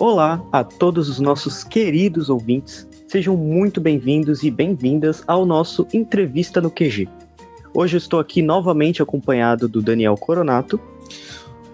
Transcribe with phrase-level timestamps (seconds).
[0.00, 2.88] Olá a todos os nossos queridos ouvintes.
[3.06, 7.06] Sejam muito bem-vindos e bem-vindas ao nosso Entrevista no QG.
[7.74, 10.80] Hoje eu estou aqui novamente acompanhado do Daniel Coronato.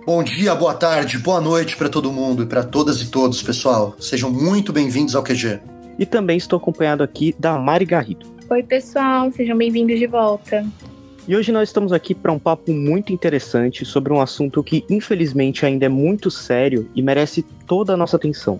[0.04, 3.94] Bom dia, boa tarde, boa noite para todo mundo e para todas e todos, pessoal.
[4.00, 5.60] Sejam muito bem-vindos ao QG.
[5.96, 8.26] E também estou acompanhado aqui da Mari Garrido.
[8.50, 10.66] Oi, pessoal, sejam bem-vindos de volta.
[11.28, 15.66] E hoje nós estamos aqui para um papo muito interessante sobre um assunto que, infelizmente,
[15.66, 18.58] ainda é muito sério e merece toda a nossa atenção.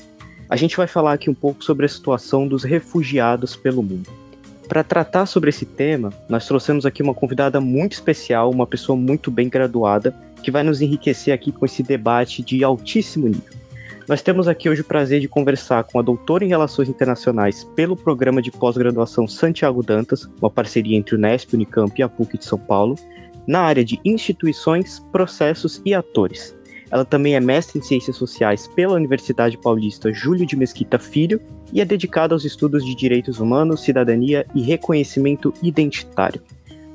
[0.51, 4.11] A gente vai falar aqui um pouco sobre a situação dos refugiados pelo mundo.
[4.67, 9.31] Para tratar sobre esse tema, nós trouxemos aqui uma convidada muito especial, uma pessoa muito
[9.31, 10.13] bem graduada,
[10.43, 13.66] que vai nos enriquecer aqui com esse debate de altíssimo nível.
[14.09, 17.97] Nós temos aqui hoje o prazer de conversar com a doutora em Relações Internacionais pelo
[17.97, 22.45] programa de pós-graduação Santiago Dantas, uma parceria entre o Unesp, Unicamp e a PUC de
[22.45, 22.95] São Paulo,
[23.49, 26.57] na área de instituições, processos e atores.
[26.89, 31.41] Ela também é mestre em Ciências Sociais pela Universidade Paulista Júlio de Mesquita Filho
[31.73, 36.41] e é dedicada aos estudos de direitos humanos, cidadania e reconhecimento identitário.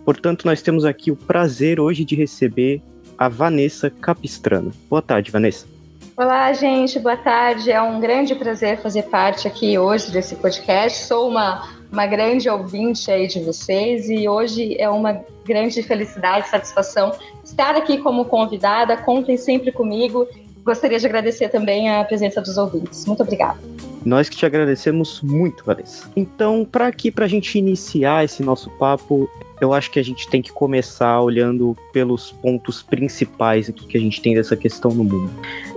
[0.06, 2.82] Portanto, nós temos aqui o prazer hoje de receber
[3.17, 4.72] a Vanessa Capistrano.
[4.89, 5.81] Boa tarde, Vanessa.
[6.18, 7.72] Olá, gente, boa tarde.
[7.72, 11.06] É um grande prazer fazer parte aqui hoje desse podcast.
[11.06, 17.12] Sou uma, uma grande ouvinte aí de vocês e hoje é uma grande felicidade, satisfação
[17.44, 18.98] estar aqui como convidada.
[18.98, 20.28] Contem sempre comigo.
[20.64, 23.06] Gostaria de agradecer também a presença dos ouvintes.
[23.06, 23.70] Muito obrigada.
[24.06, 26.10] Nós que te agradecemos muito, Vanessa.
[26.16, 29.30] Então, para aqui, para a gente iniciar esse nosso papo,
[29.62, 34.02] eu acho que a gente tem que começar olhando pelos pontos principais aqui que a
[34.02, 35.30] gente tem dessa questão no mundo.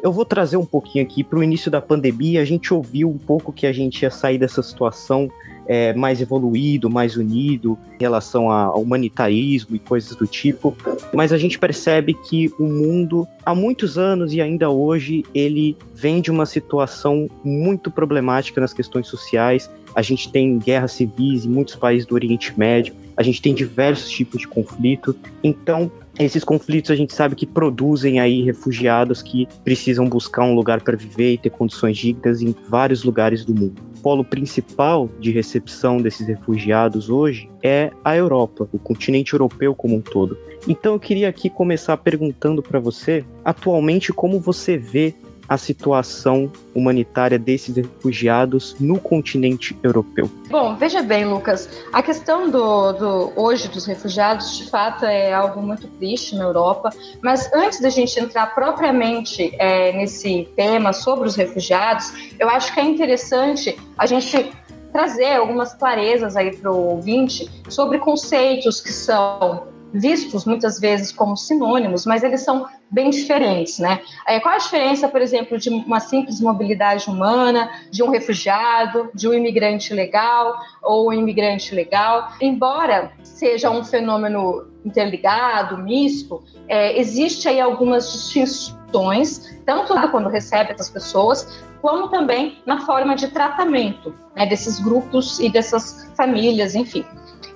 [0.03, 3.19] Eu vou trazer um pouquinho aqui para o início da pandemia, a gente ouviu um
[3.19, 5.31] pouco que a gente ia sair dessa situação
[5.67, 10.77] é, mais evoluído, mais unido em relação ao humanitarismo e coisas do tipo,
[11.13, 16.21] mas a gente percebe que o mundo, há muitos anos e ainda hoje, ele vem
[16.21, 19.71] de uma situação muito problemática nas questões sociais.
[19.95, 24.11] A gente tem guerras civis em muitos países do Oriente Médio, a gente tem diversos
[24.11, 25.17] tipos de conflito.
[25.43, 30.81] Então, esses conflitos a gente sabe que produzem aí refugiados que precisam buscar um lugar
[30.81, 33.83] para viver e ter condições dignas em vários lugares do mundo.
[33.97, 39.97] O polo principal de recepção desses refugiados hoje é a Europa, o continente europeu como
[39.97, 40.39] um todo.
[40.69, 45.15] Então eu queria aqui começar perguntando para você, atualmente como você vê
[45.49, 50.31] a situação humanitária desses refugiados no continente europeu?
[50.49, 55.63] Bom, veja bem, Lucas, a questão do, do, hoje dos refugiados de fato é algo
[55.63, 56.91] muito triste na Europa,
[57.23, 62.81] mas antes da gente entrar propriamente é, nesse tema sobre os refugiados, eu acho que
[62.81, 64.53] é interessante a gente
[64.93, 71.37] trazer algumas clarezas aí para o ouvinte sobre conceitos que são vistos muitas vezes como
[71.37, 74.01] sinônimos, mas eles são bem diferentes, né?
[74.27, 79.29] É, qual a diferença, por exemplo, de uma simples mobilidade humana, de um refugiado, de
[79.29, 82.33] um imigrante legal ou um imigrante legal?
[82.41, 90.91] Embora seja um fenômeno interligado, misto, é, existe aí algumas distinções, tanto quando recebe essas
[90.91, 97.05] pessoas, como também na forma de tratamento né, desses grupos e dessas famílias, enfim.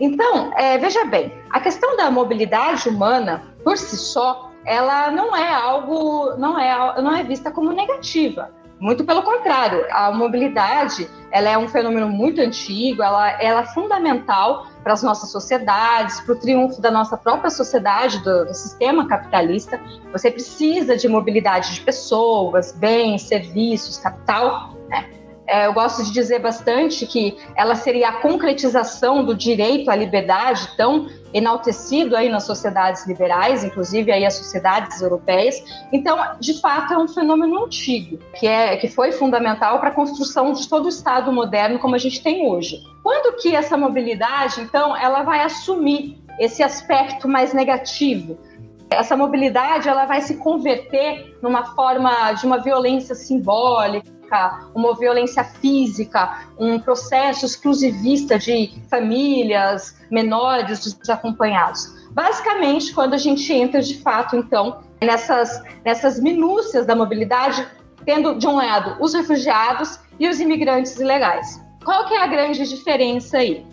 [0.00, 5.52] Então, é, veja bem, a questão da mobilidade humana, por si só, ela não é
[5.52, 8.50] algo, não é, não é vista como negativa.
[8.80, 14.66] Muito pelo contrário, a mobilidade ela é um fenômeno muito antigo, ela, ela é fundamental
[14.84, 19.80] para as nossas sociedades, para o triunfo da nossa própria sociedade, do, do, sistema capitalista.
[20.12, 24.74] Você precisa de mobilidade de pessoas, bens, serviços, capital.
[24.88, 25.10] Né?
[25.48, 30.76] É, eu gosto de dizer bastante que ela seria a concretização do direito à liberdade
[30.76, 35.56] tão enaltecido aí nas sociedades liberais, inclusive aí as sociedades europeias.
[35.90, 40.52] Então, de fato, é um fenômeno antigo, que, é, que foi fundamental para a construção
[40.52, 42.82] de todo o Estado moderno como a gente tem hoje.
[43.02, 48.38] Quando que essa mobilidade, então, ela vai assumir esse aspecto mais negativo,
[48.90, 54.17] essa mobilidade ela vai se converter numa forma de uma violência simbólica,
[54.74, 61.96] uma violência física, um processo exclusivista de famílias menores desacompanhados.
[62.10, 67.66] Basicamente, quando a gente entra de fato, então, nessas, nessas minúcias da mobilidade,
[68.04, 71.62] tendo de um lado os refugiados e os imigrantes ilegais.
[71.84, 73.64] Qual que é a grande diferença aí?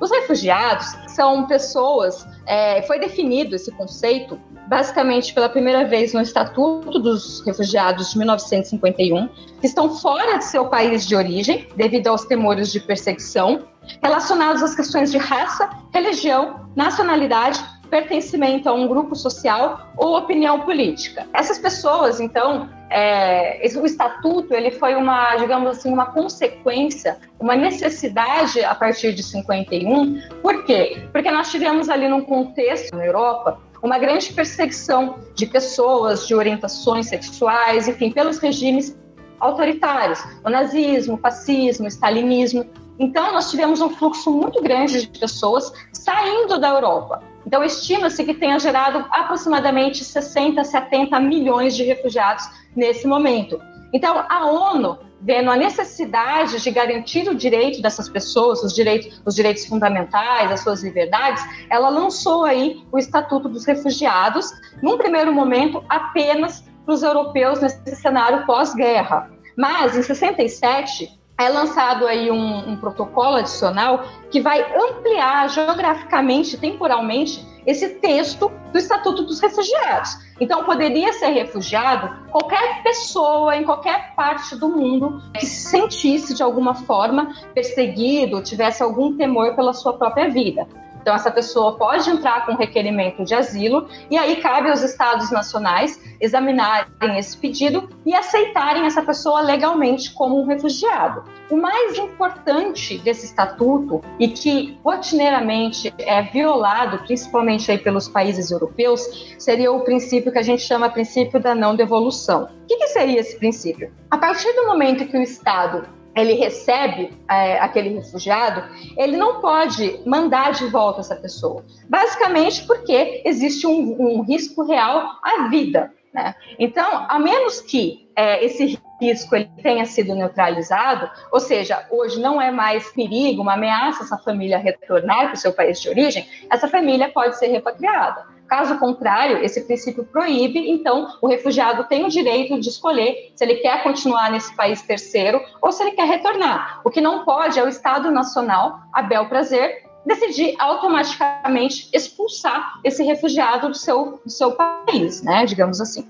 [0.00, 4.40] Os refugiados são pessoas, é, foi definido esse conceito
[4.72, 9.28] basicamente pela primeira vez no Estatuto dos Refugiados de 1951,
[9.60, 13.66] que estão fora de seu país de origem, devido aos temores de perseguição,
[14.02, 21.26] relacionados às questões de raça, religião, nacionalidade pertencimento a um grupo social ou opinião política.
[21.34, 28.64] Essas pessoas, então, é, o estatuto ele foi uma, digamos assim, uma consequência, uma necessidade
[28.64, 30.18] a partir de 51.
[30.40, 31.06] Por quê?
[31.12, 37.08] Porque nós tivemos ali num contexto na Europa uma grande perseguição de pessoas, de orientações
[37.08, 38.96] sexuais, enfim, pelos regimes
[39.40, 42.64] autoritários, o nazismo, o fascismo, o stalinismo.
[42.98, 47.22] Então, nós tivemos um fluxo muito grande de pessoas saindo da Europa.
[47.44, 53.60] Então, estima-se que tenha gerado aproximadamente 60, 70 milhões de refugiados nesse momento.
[53.92, 59.34] Então, a ONU, vendo a necessidade de garantir o direito dessas pessoas, os direitos, os
[59.34, 64.50] direitos fundamentais, as suas liberdades, ela lançou aí o Estatuto dos Refugiados,
[64.82, 69.30] num primeiro momento apenas para os europeus nesse cenário pós-guerra.
[69.56, 71.08] Mas, em 67,
[71.38, 78.78] é lançado aí um, um, protocolo adicional que vai ampliar geograficamente, temporalmente, esse texto do
[78.78, 80.18] Estatuto dos Refugiados.
[80.40, 86.42] Então, poderia ser refugiado qualquer pessoa em qualquer parte do mundo que se sentisse de
[86.42, 90.66] alguma forma perseguido, tivesse algum temor pela sua própria vida.
[91.02, 96.00] Então, essa pessoa pode entrar com requerimento de asilo e aí cabe aos estados nacionais
[96.20, 101.24] examinarem esse pedido e aceitarem essa pessoa legalmente como um refugiado.
[101.50, 109.34] O mais importante desse estatuto e que rotineiramente é violado, principalmente aí pelos países europeus,
[109.38, 112.44] seria o princípio que a gente chama princípio da não devolução.
[112.44, 113.92] O que, que seria esse princípio?
[114.08, 115.84] A partir do momento que o Estado
[116.14, 118.62] ele recebe é, aquele refugiado,
[118.96, 121.64] ele não pode mandar de volta essa pessoa.
[121.88, 125.92] Basicamente porque existe um, um risco real à vida.
[126.12, 126.34] Né?
[126.58, 132.40] Então, a menos que é, esse risco ele tenha sido neutralizado, ou seja, hoje não
[132.40, 136.68] é mais perigo, uma ameaça essa família retornar para o seu país de origem, essa
[136.68, 138.31] família pode ser repatriada.
[138.48, 143.56] Caso contrário, esse princípio proíbe, então o refugiado tem o direito de escolher se ele
[143.56, 146.80] quer continuar nesse país terceiro ou se ele quer retornar.
[146.84, 153.02] O que não pode é o Estado Nacional, a bel prazer, decidir automaticamente expulsar esse
[153.04, 156.06] refugiado do seu, do seu país, né, digamos assim.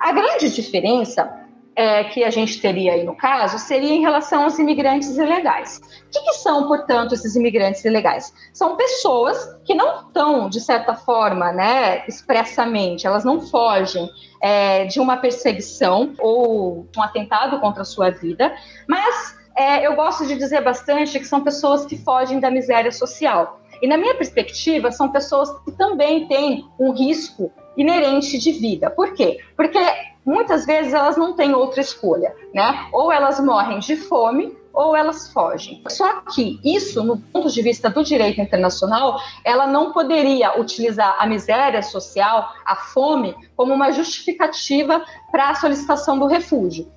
[0.00, 1.43] A grande diferença
[1.76, 5.78] é, que a gente teria aí no caso seria em relação aos imigrantes ilegais.
[5.78, 8.32] O que, que, são, portanto, esses imigrantes ilegais?
[8.52, 14.08] São pessoas que não estão, de certa forma, né, expressamente, elas não fogem
[14.40, 18.54] é, de uma perseguição ou um atentado contra a sua vida,
[18.88, 23.60] mas é, eu gosto de dizer bastante que são pessoas que fogem da miséria social.
[23.82, 28.90] E na minha perspectiva, são pessoas que também têm um risco inerente de vida.
[28.90, 29.38] Por quê?
[29.56, 29.78] Porque
[30.24, 32.88] muitas vezes elas não têm outra escolha, né?
[32.92, 35.82] Ou elas morrem de fome ou elas fogem.
[35.88, 41.26] Só que isso, no ponto de vista do direito internacional, ela não poderia utilizar a
[41.26, 46.90] miséria social, a fome, como uma justificativa para a solicitação do refúgio.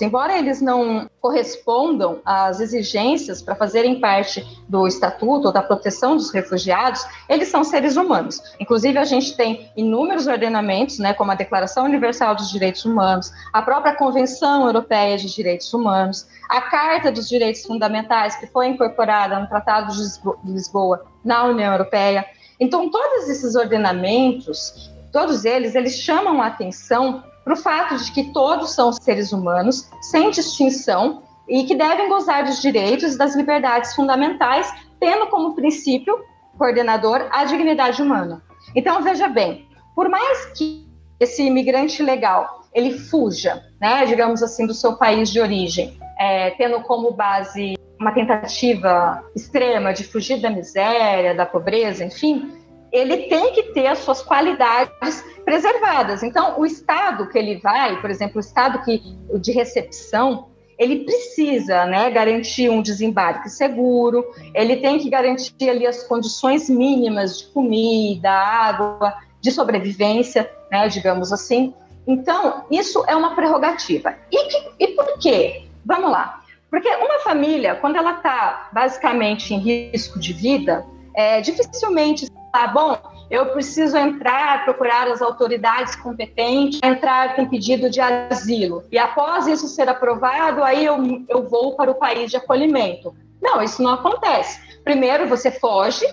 [0.00, 6.30] Embora eles não correspondam às exigências para fazerem parte do estatuto ou da proteção dos
[6.30, 8.40] refugiados, eles são seres humanos.
[8.58, 13.62] Inclusive, a gente tem inúmeros ordenamentos, né, como a Declaração Universal dos Direitos Humanos, a
[13.62, 19.46] própria Convenção Europeia de Direitos Humanos, a Carta dos Direitos Fundamentais, que foi incorporada no
[19.48, 22.24] Tratado de Lisboa na União Europeia.
[22.58, 28.32] Então, todos esses ordenamentos, todos eles, eles chamam a atenção para o fato de que
[28.32, 33.94] todos são seres humanos, sem distinção, e que devem gozar dos direitos e das liberdades
[33.94, 36.18] fundamentais, tendo como princípio
[36.56, 38.42] coordenador a dignidade humana.
[38.74, 40.88] Então, veja bem, por mais que
[41.20, 46.80] esse imigrante legal ele fuja, né, digamos assim, do seu país de origem, é, tendo
[46.80, 52.52] como base uma tentativa extrema de fugir da miséria, da pobreza, enfim,
[52.94, 56.22] ele tem que ter as suas qualidades preservadas.
[56.22, 59.02] Então, o estado que ele vai, por exemplo, o estado que,
[59.40, 60.46] de recepção,
[60.78, 64.24] ele precisa né, garantir um desembarque seguro,
[64.54, 71.32] ele tem que garantir ali as condições mínimas de comida, água, de sobrevivência, né, digamos
[71.32, 71.74] assim.
[72.06, 74.14] Então, isso é uma prerrogativa.
[74.30, 75.64] E, que, e por quê?
[75.84, 76.44] Vamos lá.
[76.70, 82.96] Porque uma família, quando ela está basicamente em risco de vida, é, dificilmente tá bom,
[83.28, 88.84] eu preciso entrar, procurar as autoridades competentes, entrar com pedido de asilo.
[88.92, 90.96] E após isso ser aprovado, aí eu,
[91.28, 93.12] eu vou para o país de acolhimento.
[93.42, 94.60] Não, isso não acontece.
[94.84, 96.06] Primeiro você foge,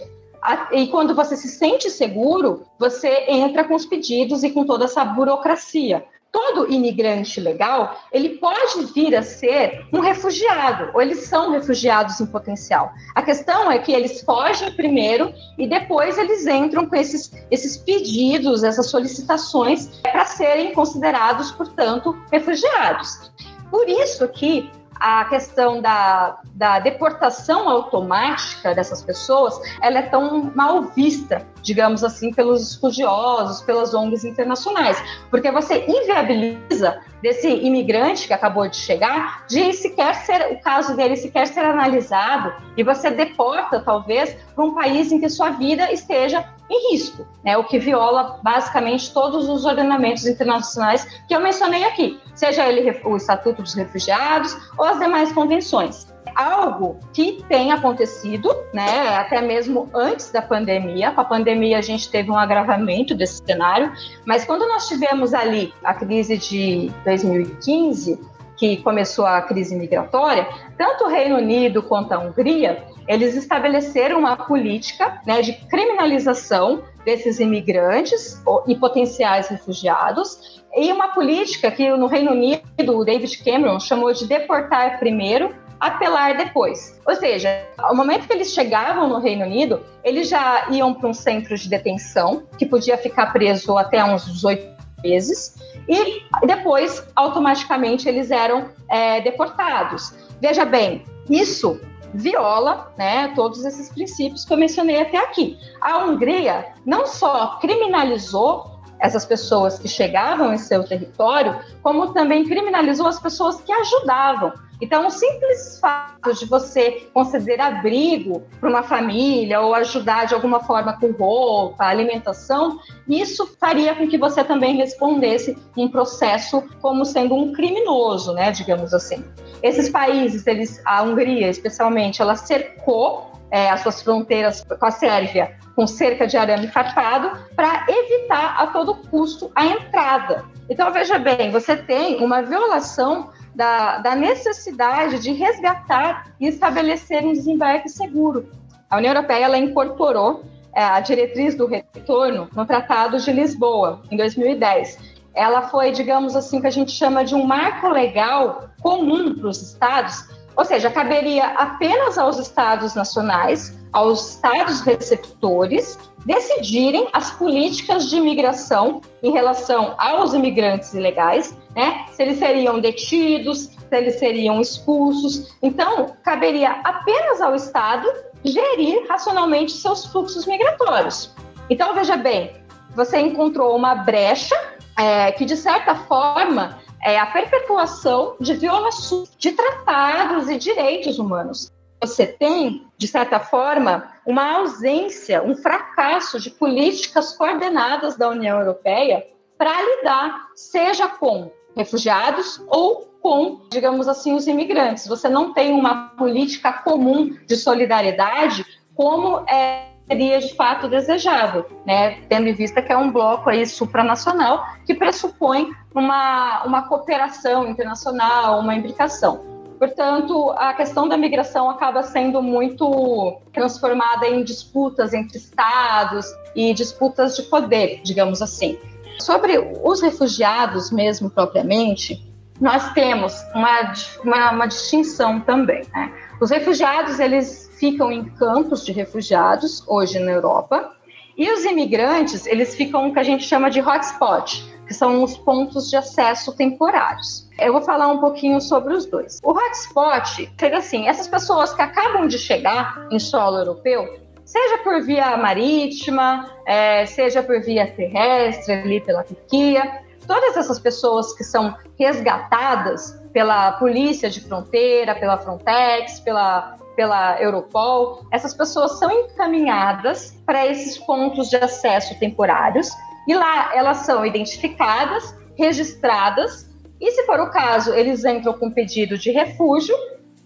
[0.72, 5.06] e quando você se sente seguro, você entra com os pedidos e com toda essa
[5.06, 6.04] burocracia.
[6.32, 12.26] Todo imigrante legal, ele pode vir a ser um refugiado, ou eles são refugiados em
[12.26, 12.92] potencial.
[13.16, 18.64] A questão é que eles fogem primeiro e depois eles entram com esses, esses pedidos,
[18.64, 23.32] essas solicitações para serem considerados, portanto, refugiados.
[23.70, 24.70] Por isso que
[25.02, 32.32] a questão da, da deportação automática dessas pessoas, ela é tão mal vista, digamos assim,
[32.32, 39.74] pelos estudiosos, pelas ONGs internacionais, porque você inviabiliza desse imigrante que acabou de chegar, de
[39.74, 45.12] sequer ser, o caso dele sequer ser analisado, e você deporta, talvez, para um país
[45.12, 47.58] em que sua vida esteja em risco, né?
[47.58, 53.18] o que viola basicamente todos os ordenamentos internacionais que eu mencionei aqui, seja ele o
[53.18, 56.08] Estatuto dos Refugiados ou as demais convenções.
[56.34, 61.12] Algo que tem acontecido, né, até mesmo antes da pandemia.
[61.12, 63.92] Com a pandemia, a gente teve um agravamento desse cenário,
[64.26, 68.18] mas quando nós tivemos ali a crise de 2015,
[68.62, 74.38] que começou a crise migratória, tanto o Reino Unido quanto a Hungria eles estabeleceram uma
[74.38, 82.34] política né, de criminalização desses imigrantes e potenciais refugiados e uma política que no Reino
[82.34, 82.62] Unido
[82.96, 87.02] o David Cameron chamou de deportar primeiro, apelar depois.
[87.04, 91.14] Ou seja, ao momento que eles chegavam no Reino Unido, eles já iam para um
[91.16, 95.56] centro de detenção que podia ficar preso até uns 18 meses
[95.88, 100.14] e depois automaticamente eles eram é, deportados.
[100.40, 101.80] Veja bem, isso
[102.14, 105.58] viola né, todos esses princípios que eu mencionei até aqui.
[105.80, 113.08] A Hungria não só criminalizou essas pessoas que chegavam em seu território, como também criminalizou
[113.08, 114.54] as pessoas que ajudavam.
[114.82, 120.62] Então, o simples fato de você conceder abrigo para uma família ou ajudar de alguma
[120.62, 127.36] forma com roupa, alimentação, isso faria com que você também respondesse um processo como sendo
[127.36, 129.24] um criminoso, né, digamos assim.
[129.62, 135.56] Esses países, eles, a Hungria especialmente, ela cercou é, as suas fronteiras com a Sérvia
[135.76, 140.44] com cerca de arame farpado para evitar a todo custo a entrada.
[140.70, 147.34] Então, veja bem, você tem uma violação da, da necessidade de resgatar e estabelecer um
[147.34, 148.50] desembarque seguro.
[148.90, 150.44] A União Europeia ela incorporou
[150.74, 154.98] é, a diretriz do retorno no Tratado de Lisboa, em 2010.
[155.34, 159.48] Ela foi, digamos assim, o que a gente chama de um marco legal comum para
[159.48, 168.10] os Estados, ou seja, caberia apenas aos Estados nacionais, aos Estados receptores, decidirem as políticas
[168.10, 172.06] de imigração em relação aos imigrantes ilegais, né?
[172.12, 175.56] Se eles seriam detidos, se eles seriam expulsos.
[175.62, 178.08] Então, caberia apenas ao Estado
[178.44, 181.36] gerir racionalmente seus fluxos migratórios.
[181.70, 182.52] Então, veja bem,
[182.96, 184.56] você encontrou uma brecha
[184.98, 191.72] é, que, de certa forma, é a perpetuação de violações de tratados e direitos humanos.
[192.02, 199.28] Você tem, de certa forma, uma ausência, um fracasso de políticas coordenadas da União Europeia
[199.58, 205.06] para lidar, seja com refugiados ou com, digamos assim, os imigrantes.
[205.08, 208.66] Você não tem uma política comum de solidariedade
[208.96, 212.22] como é seria de fato desejável, né?
[212.28, 218.60] tendo em vista que é um bloco aí supranacional que pressupõe uma, uma cooperação internacional,
[218.60, 219.51] uma imbricação.
[219.82, 227.36] Portanto, a questão da migração acaba sendo muito transformada em disputas entre estados e disputas
[227.36, 228.78] de poder, digamos assim.
[229.20, 232.24] Sobre os refugiados mesmo propriamente,
[232.60, 235.82] nós temos uma, uma, uma distinção também.
[235.92, 236.14] Né?
[236.40, 240.92] Os refugiados, eles ficam em campos de refugiados, hoje na Europa,
[241.36, 245.38] e os imigrantes, eles ficam o que a gente chama de hotspot, que são os
[245.38, 247.48] pontos de acesso temporários.
[247.58, 249.40] Eu vou falar um pouquinho sobre os dois.
[249.42, 255.02] O hotspot seria assim: essas pessoas que acabam de chegar em solo europeu, seja por
[255.02, 261.74] via marítima, é, seja por via terrestre, ali pela Turquia, todas essas pessoas que são
[261.98, 270.68] resgatadas pela polícia de fronteira, pela Frontex, pela pela Europol, essas pessoas são encaminhadas para
[270.68, 272.90] esses pontos de acesso temporários
[273.32, 276.70] e lá elas são identificadas, registradas
[277.00, 279.96] e, se for o caso, eles entram com pedido de refúgio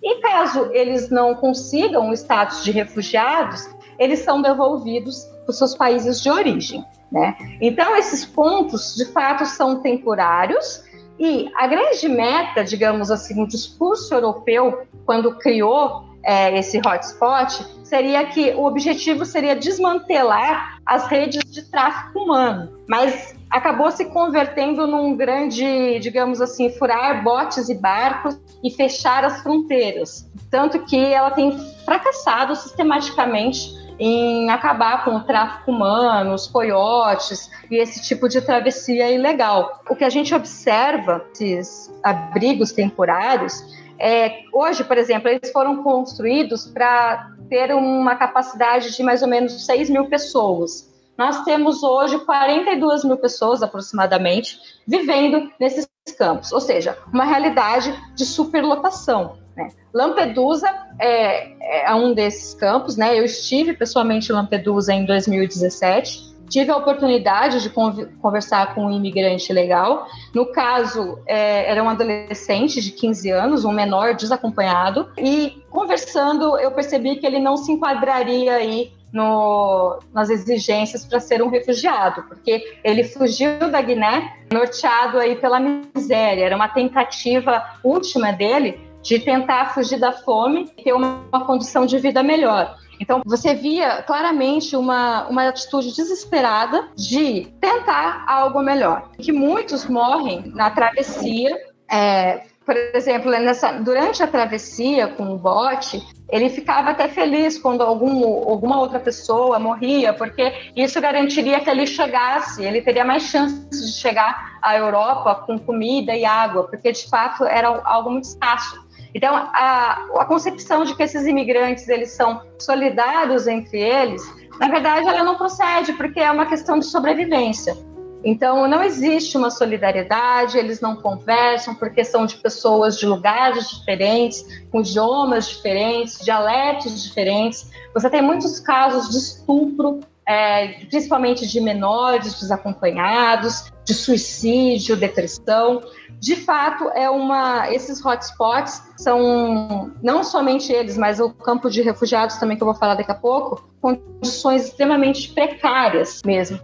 [0.04, 5.76] e caso eles não consigam o status de refugiados, eles são devolvidos para os seus
[5.76, 6.86] países de origem.
[7.12, 7.36] Né?
[7.60, 10.84] Então, esses pontos, de fato, são temporários
[11.20, 18.26] e a grande meta, digamos assim, o discurso europeu, quando criou é, esse hotspot seria
[18.26, 25.16] que o objetivo seria desmantelar as redes de tráfico humano, mas acabou se convertendo num
[25.16, 30.30] grande, digamos assim, furar botes e barcos e fechar as fronteiras.
[30.50, 37.78] Tanto que ela tem fracassado sistematicamente em acabar com o tráfico humano, os coiotes e
[37.78, 39.82] esse tipo de travessia ilegal.
[39.90, 43.64] O que a gente observa, esses abrigos temporários,
[44.00, 49.66] é, hoje, por exemplo, eles foram construídos para ter uma capacidade de mais ou menos
[49.66, 50.94] 6 mil pessoas.
[51.18, 55.88] Nós temos hoje 42 mil pessoas aproximadamente vivendo nesses
[56.18, 59.38] campos, ou seja, uma realidade de superlotação.
[59.56, 59.70] Né?
[59.94, 60.68] Lampedusa
[61.00, 63.18] é, é um desses campos, né?
[63.18, 69.52] Eu estive pessoalmente em Lampedusa em 2017 tive a oportunidade de conversar com um imigrante
[69.52, 70.08] legal.
[70.34, 76.72] No caso, é, era um adolescente de 15 anos, um menor desacompanhado, e conversando eu
[76.72, 82.62] percebi que ele não se enquadraria aí no, nas exigências para ser um refugiado, porque
[82.84, 89.74] ele fugiu da Guiné norteado aí pela miséria, era uma tentativa última dele de tentar
[89.74, 92.76] fugir da fome e ter uma, uma condição de vida melhor.
[93.00, 99.10] Então, você via claramente uma, uma atitude desesperada de tentar algo melhor.
[99.18, 101.58] Que muitos morrem na travessia.
[101.92, 107.82] É, por exemplo, nessa, durante a travessia com o bote, ele ficava até feliz quando
[107.82, 113.86] algum, alguma outra pessoa morria, porque isso garantiria que ele chegasse, ele teria mais chances
[113.86, 118.84] de chegar à Europa com comida e água, porque de fato era algo muito escasso.
[119.16, 124.22] Então, a, a concepção de que esses imigrantes eles são solidários entre eles,
[124.60, 127.78] na verdade, ela não procede, porque é uma questão de sobrevivência.
[128.26, 134.44] Então, não existe uma solidariedade, eles não conversam, porque são de pessoas de lugares diferentes,
[134.70, 137.72] com idiomas diferentes, dialetos diferentes.
[137.94, 145.82] Você tem muitos casos de estupro, é, principalmente de menores desacompanhados, de suicídio, depressão
[146.20, 152.38] de fato é uma esses hotspots são não somente eles, mas o campo de refugiados
[152.38, 156.60] também que eu vou falar daqui a pouco, condições extremamente precárias mesmo.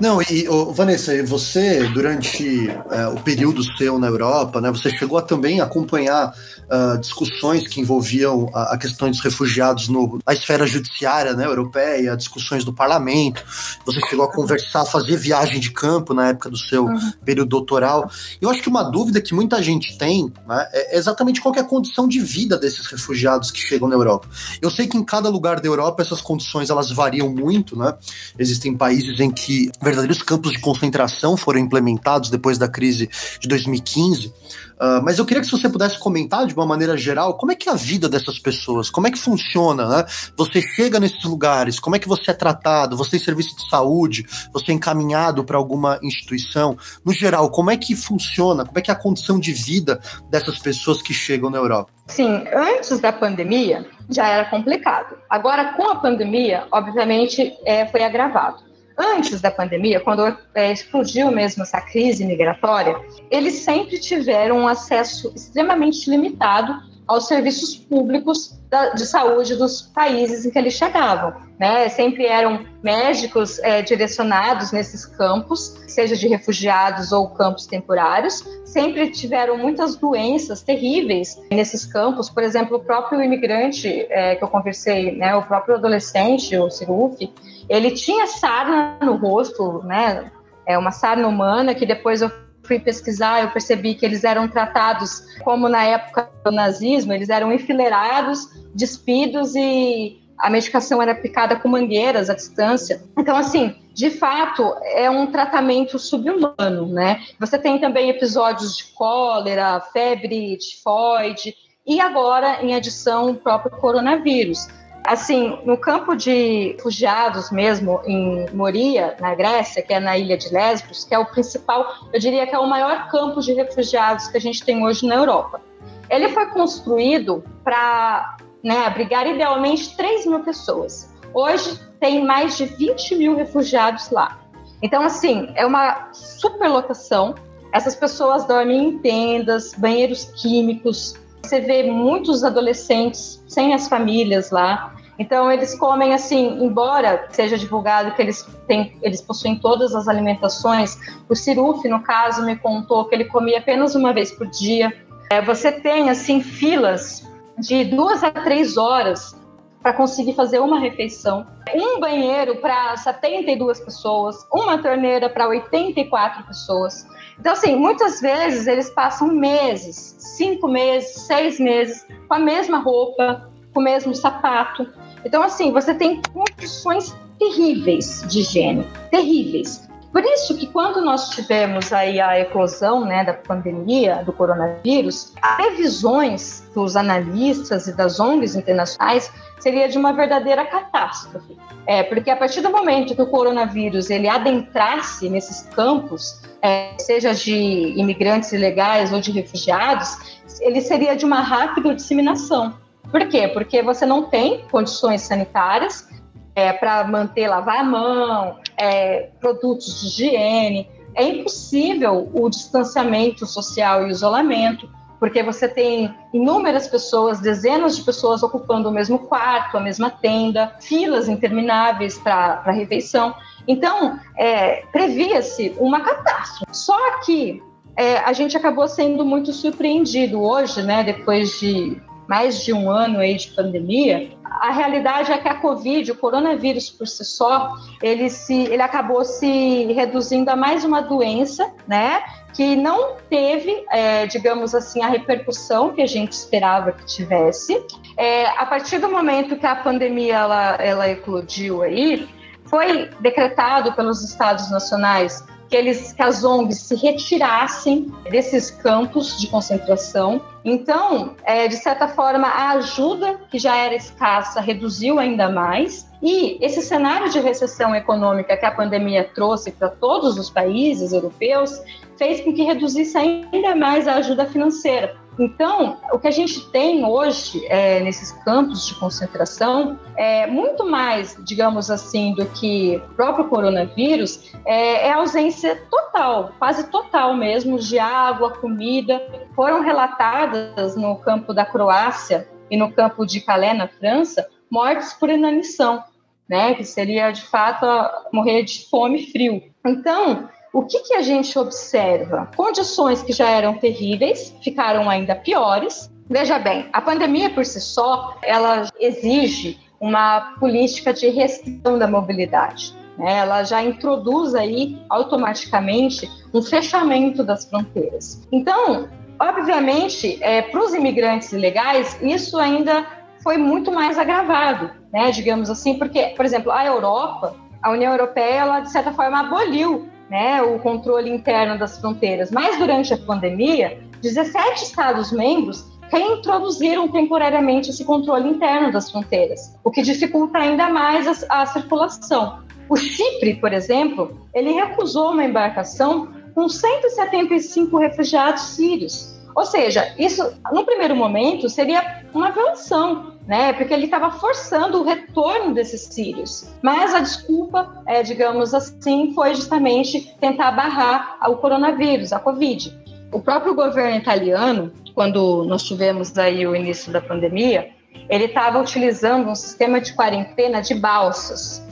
[0.00, 5.18] Não, e oh, Vanessa, você, durante uh, o período seu na Europa, né, você chegou
[5.18, 6.32] a também acompanhar
[6.68, 12.16] uh, discussões que envolviam a, a, questão dos refugiados no, na esfera judiciária né, europeia,
[12.16, 13.42] discussões do parlamento.
[13.84, 17.12] Você chegou a conversar, fazer viagem de campo na época do seu uhum.
[17.24, 18.08] período doutoral.
[18.40, 21.64] Eu acho que uma dúvida que muita gente tem né, é exatamente qual é a
[21.64, 24.28] condição de vida desses refugiados que chegam na Europa.
[24.62, 27.94] Eu sei que em cada lugar da Europa essas condições elas variam muito, né?
[28.38, 33.08] Existem países em que verdadeiros campos de concentração foram implementados depois da crise
[33.40, 34.26] de 2015.
[34.28, 34.32] Uh,
[34.80, 37.68] ah, mas eu queria que você pudesse comentar de uma maneira geral como é que
[37.68, 40.04] é a vida dessas pessoas, como é que funciona, né?
[40.36, 44.24] Você chega nesses lugares, como é que você é tratado, você tem serviço de saúde,
[44.52, 46.76] você é encaminhado para alguma instituição.
[47.04, 50.00] No geral, como é que funciona, como é que é a condição de vida
[50.30, 51.90] dessas pessoas que chegam na Europa?
[52.06, 55.16] Sim, antes da pandemia já era complicado.
[55.28, 61.62] Agora, com a pandemia, obviamente, é, foi agravado antes da pandemia, quando é, explodiu mesmo
[61.62, 62.96] essa crise migratória,
[63.30, 66.74] eles sempre tiveram um acesso extremamente limitado
[67.06, 71.34] aos serviços públicos da, de saúde dos países em que eles chegavam.
[71.58, 71.88] Né?
[71.88, 78.44] Sempre eram médicos é, direcionados nesses campos, seja de refugiados ou campos temporários.
[78.64, 82.28] Sempre tiveram muitas doenças terríveis nesses campos.
[82.28, 87.32] Por exemplo, o próprio imigrante é, que eu conversei, né, o próprio adolescente, o Ciruf,
[87.68, 90.30] ele tinha sarna no rosto, né?
[90.66, 92.30] É uma sarna humana que depois eu
[92.62, 97.52] fui pesquisar, eu percebi que eles eram tratados como na época do nazismo, eles eram
[97.52, 103.02] enfileirados, despidos e a medicação era aplicada com mangueiras à distância.
[103.16, 107.20] Então, assim, de fato, é um tratamento subhumano, né?
[107.40, 111.54] Você tem também episódios de cólera, febre, tifoide,
[111.84, 114.68] e agora, em adição, o próprio coronavírus.
[115.08, 120.52] Assim, no campo de refugiados mesmo, em Moria, na Grécia, que é na ilha de
[120.52, 124.36] Lesbos, que é o principal, eu diria que é o maior campo de refugiados que
[124.36, 125.62] a gente tem hoje na Europa.
[126.10, 131.10] Ele foi construído para né, abrigar idealmente 3 mil pessoas.
[131.32, 134.38] Hoje tem mais de 20 mil refugiados lá.
[134.82, 137.34] Então, assim, é uma superlotação.
[137.72, 141.14] Essas pessoas dormem em tendas, banheiros químicos.
[141.42, 144.94] Você vê muitos adolescentes sem as famílias lá.
[145.18, 150.96] Então eles comem assim, embora seja divulgado que eles têm, eles possuem todas as alimentações.
[151.28, 154.92] O Ciruf, no caso, me contou que ele comia apenas uma vez por dia.
[155.30, 157.28] É, você tem assim filas
[157.58, 159.36] de duas a três horas
[159.82, 167.06] para conseguir fazer uma refeição, um banheiro para 72 pessoas, uma torneira para 84 pessoas.
[167.38, 173.48] Então, assim, muitas vezes eles passam meses, cinco meses, seis meses, com a mesma roupa,
[173.72, 174.86] com o mesmo sapato.
[175.24, 179.88] Então, assim, você tem condições terríveis de higiene, terríveis.
[180.12, 185.56] Por isso que quando nós tivemos aí a eclosão né, da pandemia do coronavírus, as
[185.56, 191.56] previsões dos analistas e das ONGs internacionais seria de uma verdadeira catástrofe.
[191.86, 197.34] É, porque a partir do momento que o coronavírus ele adentrasse nesses campos, é, seja
[197.34, 202.74] de imigrantes ilegais ou de refugiados, ele seria de uma rápida disseminação.
[203.10, 203.48] Por quê?
[203.48, 206.08] Porque você não tem condições sanitárias
[206.54, 210.88] é, para manter lavar a mão, é, produtos de higiene.
[211.14, 218.42] É impossível o distanciamento social e isolamento porque você tem inúmeras pessoas, dezenas de pessoas
[218.42, 223.34] ocupando o mesmo quarto, a mesma tenda, filas intermináveis para a refeição.
[223.66, 226.64] Então, é, previa-se uma catástrofe.
[226.70, 227.62] Só que
[227.96, 233.18] é, a gente acabou sendo muito surpreendido hoje, né, depois de mais de um ano
[233.18, 238.28] aí de pandemia, a realidade é que a Covid, o coronavírus por si só, ele,
[238.28, 242.22] se, ele acabou se reduzindo a mais uma doença, né?
[242.52, 247.82] Que não teve, é, digamos assim, a repercussão que a gente esperava que tivesse.
[248.16, 252.28] É, a partir do momento que a pandemia ela, ela eclodiu aí,
[252.64, 259.46] foi decretado pelos estados nacionais que, eles, que as ONGs se retirassem desses campos de
[259.48, 260.40] concentração.
[260.64, 266.08] Então, é, de certa forma, a ajuda que já era escassa reduziu ainda mais.
[266.22, 271.80] E esse cenário de recessão econômica que a pandemia trouxe para todos os países europeus
[272.16, 275.27] fez com que reduzisse ainda mais a ajuda financeira.
[275.38, 281.36] Então, o que a gente tem hoje é, nesses campos de concentração é muito mais,
[281.44, 287.98] digamos assim, do que o próprio coronavírus, é, é ausência total, quase total mesmo, de
[288.00, 289.22] água, comida.
[289.54, 295.30] Foram relatadas no campo da Croácia e no campo de Calais, na França, mortes por
[295.30, 296.02] inanição,
[296.48, 297.86] né, que seria de fato
[298.32, 299.62] morrer de fome e frio.
[299.86, 302.50] Então, o que, que a gente observa?
[302.56, 306.10] Condições que já eram terríveis ficaram ainda piores.
[306.28, 312.94] Veja bem, a pandemia por si só, ela exige uma política de restrição da mobilidade.
[313.16, 313.38] Né?
[313.38, 318.46] Ela já introduz aí automaticamente um fechamento das fronteiras.
[318.52, 319.08] Então,
[319.40, 323.06] obviamente, é, para os imigrantes ilegais, isso ainda
[323.42, 325.30] foi muito mais agravado, né?
[325.30, 330.08] digamos assim, porque, por exemplo, a Europa, a União Europeia, ela de certa forma aboliu
[330.28, 332.50] né, o controle interno das fronteiras.
[332.50, 340.02] Mas durante a pandemia, 17 Estados-membros reintroduziram temporariamente esse controle interno das fronteiras, o que
[340.02, 342.60] dificulta ainda mais a, a circulação.
[342.88, 349.38] O Chipre, por exemplo, ele recusou uma embarcação com 175 refugiados sírios.
[349.54, 353.72] Ou seja, isso, no primeiro momento, seria uma violação né?
[353.72, 356.70] Porque ele estava forçando o retorno desses sírios.
[356.82, 362.94] Mas a desculpa, é, digamos assim, foi justamente tentar barrar o coronavírus, a Covid.
[363.32, 367.88] O próprio governo italiano, quando nós tivemos aí o início da pandemia,
[368.28, 371.82] ele estava utilizando um sistema de quarentena de balsas.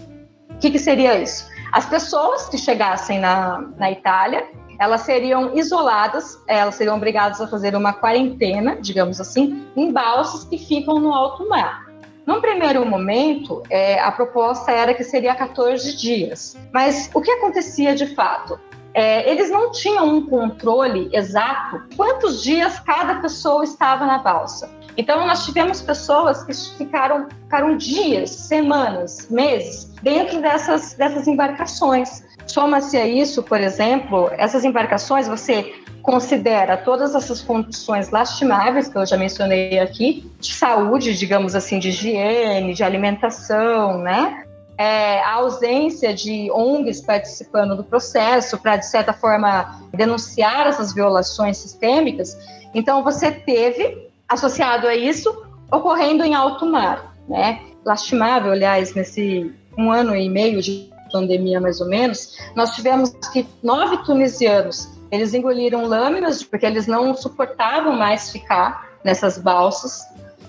[0.51, 1.49] O que, que seria isso?
[1.73, 4.47] As pessoas que chegassem na, na Itália
[4.79, 10.59] elas seriam isoladas, elas seriam obrigadas a fazer uma quarentena, digamos assim, em balsas que
[10.59, 11.87] ficam no alto mar.
[12.27, 17.95] Num primeiro momento, é, a proposta era que seria 14 dias, mas o que acontecia
[17.95, 18.59] de fato?
[18.93, 24.71] É, eles não tinham um controle exato quantos dias cada pessoa estava na balsa.
[24.97, 32.25] Então, nós tivemos pessoas que ficaram, ficaram dias, semanas, meses dentro dessas, dessas embarcações.
[32.47, 35.75] Soma-se a isso, por exemplo, essas embarcações, você
[36.07, 41.89] considera todas essas condições lastimáveis que eu já mencionei aqui, de saúde, digamos assim, de
[41.89, 44.45] higiene, de alimentação, né?
[44.79, 51.57] É, a ausência de ONGs participando do processo para, de certa forma, denunciar essas violações
[51.57, 52.39] sistêmicas.
[52.73, 57.61] Então, você teve, associado a isso, ocorrendo em alto mar, né?
[57.85, 63.47] Lastimável, aliás, nesse um ano e meio de pandemia mais ou menos, nós tivemos que
[63.63, 70.03] nove tunisianos, eles engoliram lâminas porque eles não suportavam mais ficar nessas balsas.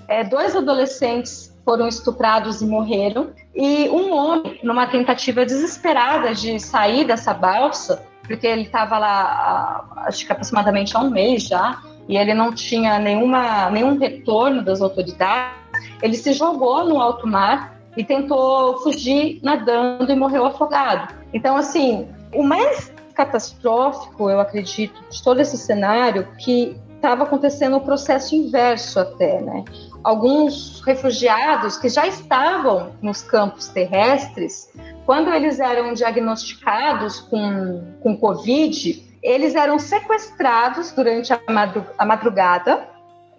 [0.08, 3.32] É, dois adolescentes foram estuprados e morreram.
[3.54, 10.26] E um homem, numa tentativa desesperada de sair dessa balsa, porque ele estava lá, acho
[10.26, 15.58] que aproximadamente há um mês já, e ele não tinha nenhuma, nenhum retorno das autoridades,
[16.02, 21.16] ele se jogou no alto mar e tentou fugir nadando e morreu afogado.
[21.34, 27.78] Então, assim, o mais catastrófico, eu acredito, de todo esse cenário, que estava acontecendo o
[27.78, 29.66] um processo inverso até, né?
[30.04, 34.72] Alguns refugiados que já estavam nos campos terrestres,
[35.06, 42.88] quando eles eram diagnosticados com, com Covid, eles eram sequestrados durante a madrugada.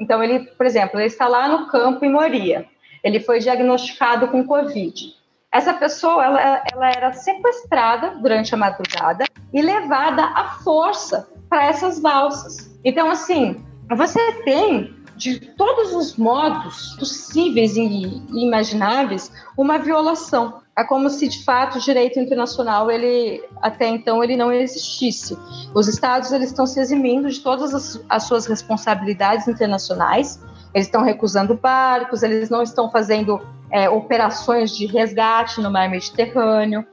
[0.01, 2.67] Então, ele, por exemplo, ele está lá no campo em Moria
[3.03, 5.15] ele foi diagnosticado com Covid.
[5.51, 11.99] Essa pessoa ela, ela era sequestrada durante a madrugada e levada à força para essas
[11.99, 12.71] balsas.
[12.85, 20.61] Então, assim, você tem de todos os modos possíveis e imagináveis uma violação.
[20.77, 25.37] É como se de fato o direito internacional ele até então ele não existisse.
[25.75, 30.41] Os estados eles estão se eximindo de todas as, as suas responsabilidades internacionais
[30.75, 36.85] eles estão recusando barcos, eles não estão fazendo é, operações de resgate no mar Mediterrâneo,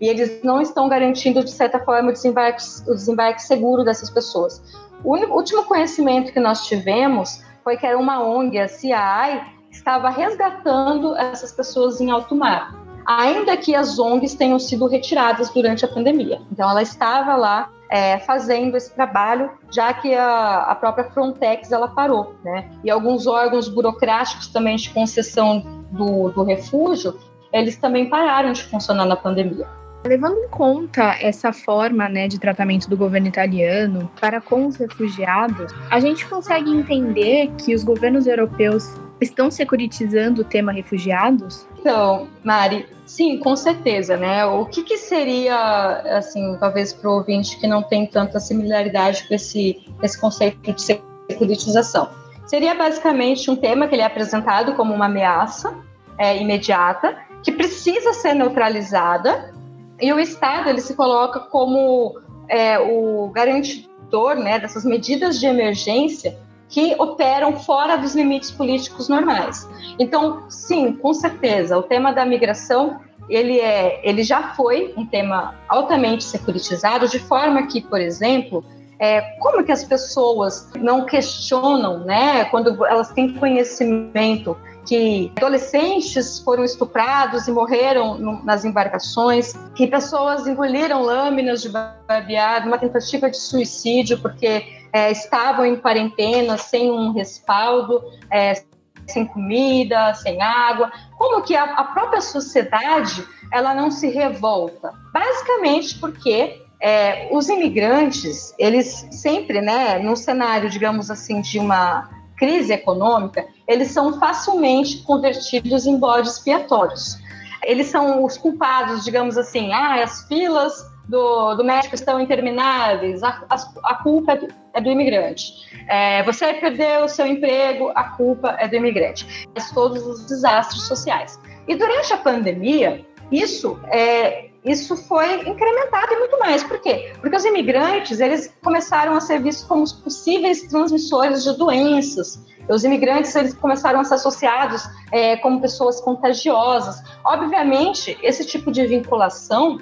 [0.00, 4.62] e eles não estão garantindo, de certa forma, o desembarque, o desembarque seguro dessas pessoas.
[5.02, 11.16] O último conhecimento que nós tivemos foi que era uma ONG, a CIAI, estava resgatando
[11.16, 12.74] essas pessoas em alto mar,
[13.06, 16.40] ainda que as ONGs tenham sido retiradas durante a pandemia.
[16.52, 21.86] Então, ela estava lá é, fazendo esse trabalho, já que a, a, própria Frontex ela
[21.86, 22.68] parou, né?
[22.82, 25.60] E alguns órgãos burocráticos também de concessão
[25.92, 27.16] do, do refúgio,
[27.52, 29.68] eles também pararam de funcionar na pandemia.
[30.04, 35.72] Levando em conta essa forma né, de tratamento do governo italiano para com os refugiados,
[35.88, 41.66] a gente consegue entender que os governos europeus estão securitizando o tema refugiados?
[41.78, 44.44] Então, Mari, sim, com certeza, né?
[44.44, 49.34] O que, que seria, assim, talvez para o ouvinte que não tem tanta similaridade com
[49.34, 52.08] esse, esse conceito de securitização?
[52.46, 55.74] Seria basicamente um tema que ele é apresentado como uma ameaça
[56.18, 59.52] é, imediata, que precisa ser neutralizada,
[60.00, 66.38] e o Estado ele se coloca como é, o garantidor né, dessas medidas de emergência
[66.74, 69.68] que operam fora dos limites políticos normais.
[69.96, 75.54] Então, sim, com certeza, o tema da migração ele é, ele já foi um tema
[75.68, 78.64] altamente securitizado, de forma que, por exemplo,
[78.98, 86.64] é, como que as pessoas não questionam, né, quando elas têm conhecimento que adolescentes foram
[86.64, 93.36] estuprados e morreram no, nas embarcações, que pessoas engoliram lâminas de barbeado, uma tentativa de
[93.36, 98.62] suicídio porque é, estavam em quarentena, sem um respaldo, é,
[99.08, 100.90] sem comida, sem água.
[101.18, 104.92] Como que a, a, própria sociedade ela não se revolta?
[105.12, 112.72] Basicamente porque é, os imigrantes, eles sempre, né, num cenário, digamos assim, de uma crise
[112.72, 117.18] econômica, eles são facilmente convertidos em bodes expiatórios.
[117.64, 123.44] Eles são os culpados, digamos assim, ah, as filas do, do médico estão intermináveis, a,
[123.48, 125.52] a, a culpa é do, é do imigrante.
[125.88, 129.48] É, você perdeu o seu emprego, a culpa é do imigrante.
[129.72, 131.38] Todos os desastres sociais.
[131.68, 136.64] E durante a pandemia, isso é, isso foi incrementado e muito mais.
[136.64, 137.12] Por quê?
[137.20, 142.42] Porque os imigrantes eles começaram a ser vistos como os possíveis transmissores de doenças.
[142.68, 147.02] Os imigrantes eles começaram a ser associados é, como pessoas contagiosas.
[147.24, 149.80] Obviamente, esse tipo de vinculação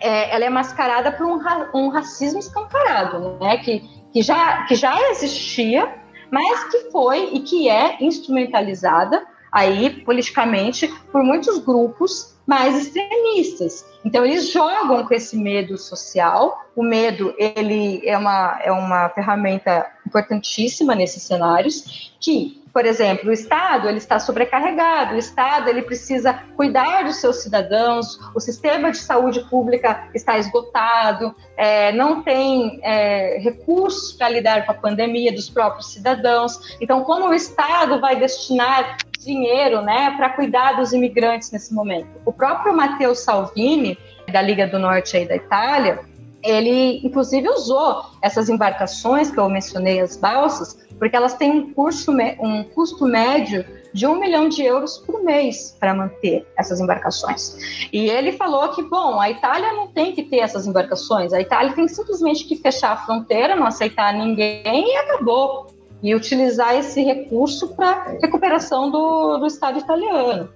[0.00, 1.38] é, ela é mascarada por um,
[1.74, 3.58] um racismo escancarado, né?
[3.58, 3.80] Que,
[4.12, 5.92] que, já, que já existia,
[6.30, 13.84] mas que foi e que é instrumentalizada aí politicamente por muitos grupos mais extremistas.
[14.04, 16.58] Então eles jogam com esse medo social.
[16.76, 23.32] O medo ele é uma, é uma ferramenta importantíssima nesses cenários que por exemplo, o
[23.32, 28.98] Estado ele está sobrecarregado, o Estado ele precisa cuidar dos seus cidadãos, o sistema de
[28.98, 35.48] saúde pública está esgotado, é, não tem é, recursos para lidar com a pandemia dos
[35.48, 36.76] próprios cidadãos.
[36.80, 42.08] Então, como o Estado vai destinar dinheiro né, para cuidar dos imigrantes nesse momento?
[42.26, 43.96] O próprio Matteo Salvini,
[44.32, 46.00] da Liga do Norte aí da Itália,
[46.42, 52.10] ele inclusive usou essas embarcações que eu mencionei, as balsas, porque elas têm um, curso,
[52.40, 53.62] um custo médio
[53.92, 57.58] de um milhão de euros por mês para manter essas embarcações.
[57.92, 61.74] E ele falou que, bom, a Itália não tem que ter essas embarcações, a Itália
[61.74, 65.66] tem simplesmente que fechar a fronteira, não aceitar ninguém e acabou.
[66.02, 70.48] E utilizar esse recurso para recuperação do, do Estado italiano.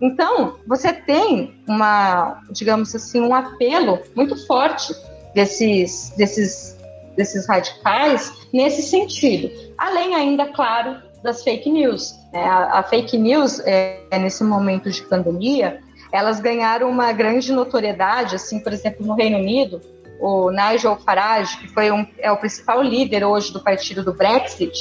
[0.00, 4.94] Então, você tem uma, digamos assim, um apelo muito forte
[5.34, 6.71] desses, desses
[7.16, 9.50] desses radicais nesse sentido.
[9.76, 12.14] Além ainda, claro, das fake news.
[12.32, 12.44] Né?
[12.44, 15.80] A, a, fake news, é, nesse momento de pandemia,
[16.12, 19.80] elas ganharam uma grande notoriedade, assim, por exemplo, no Reino Unido,
[20.20, 24.78] o Nigel Farage, que foi um, é o principal líder hoje do partido do Brexit,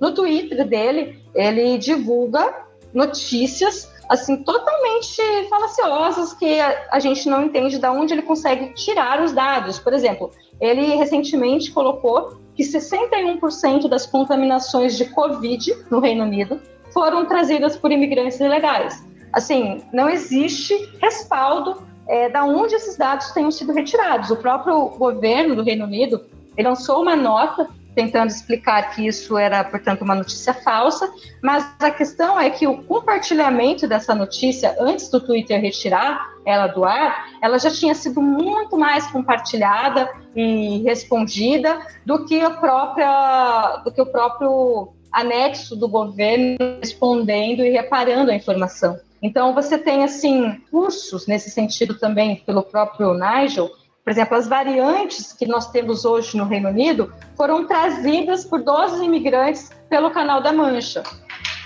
[0.00, 2.52] no Twitter dele, ele divulga
[2.92, 9.22] notícias assim totalmente falaciosas que a, a, gente não entende de onde ele consegue tirar
[9.22, 9.78] os dados.
[9.78, 16.60] Por exemplo, ele recentemente colocou que 61% das contaminações de Covid no Reino Unido
[16.92, 19.02] foram trazidas por imigrantes ilegais.
[19.32, 24.30] Assim, não existe respaldo é, da onde esses dados tenham sido retirados.
[24.30, 26.22] O próprio governo do Reino Unido
[26.58, 32.38] lançou uma nota tentando explicar que isso era, portanto, uma notícia falsa, mas a questão
[32.40, 37.70] é que o compartilhamento dessa notícia antes do Twitter retirar ela do ar, ela já
[37.70, 44.92] tinha sido muito mais compartilhada e respondida do que a própria, do que o próprio
[45.12, 48.98] anexo do governo respondendo e reparando a informação.
[49.22, 53.70] Então você tem assim cursos nesse sentido também pelo próprio Nigel
[54.04, 59.04] por exemplo, as variantes que nós temos hoje no Reino Unido foram trazidas por 12
[59.04, 61.02] imigrantes pelo Canal da Mancha.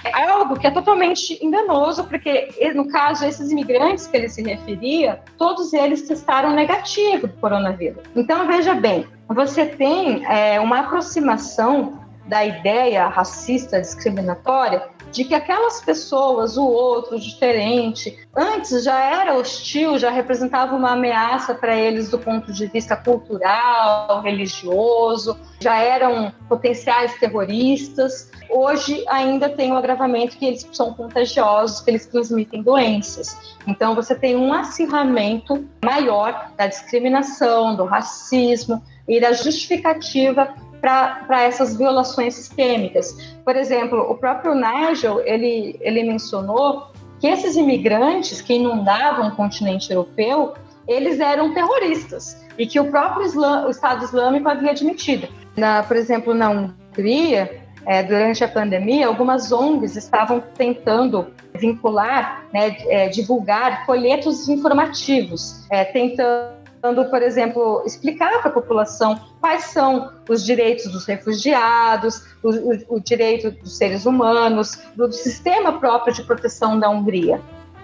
[0.05, 5.21] É algo que é totalmente enganoso, porque no caso, esses imigrantes que ele se referia,
[5.39, 8.05] todos eles testaram negativo do coronavírus.
[8.15, 14.83] Então, veja bem, você tem é, uma aproximação da ideia racista discriminatória
[15.17, 20.93] de que aquelas pessoas, o outro, o diferente, antes já era hostil, já representava uma
[20.93, 28.31] ameaça para eles do ponto de vista cultural, religioso, já eram potenciais terroristas.
[28.51, 33.57] Hoje ainda tem o agravamento que eles são contagiosos, que eles transmitem doenças.
[33.67, 40.55] Então você tem um acirramento maior da discriminação, do racismo e da justificativa
[40.87, 43.37] para essas violações sistêmicas.
[43.45, 49.93] Por exemplo, o próprio Nigel, ele, ele mencionou que esses imigrantes que inundavam o continente
[49.93, 50.55] europeu,
[50.87, 53.27] eles eram terroristas e que o próprio
[53.67, 55.29] o Estado Islâmico havia admitido.
[55.57, 62.77] Na, por exemplo, na Hungria, é, durante a pandemia, algumas ONGs estavam tentando vincular, né,
[62.89, 66.56] é, divulgar folhetos informativos, é, tentando
[67.11, 73.01] por exemplo, explicar para a população quais são os direitos dos refugiados, o, o, o,
[73.01, 77.41] direito dos seres humanos, do sistema próprio de proteção da Hungria.